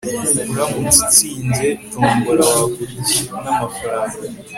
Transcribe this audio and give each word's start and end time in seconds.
uramutse 0.51 0.99
utsinze 1.05 1.67
tombora, 1.91 2.45
wagura 2.55 2.87
iki 2.99 3.21
namafaranga 3.43 4.17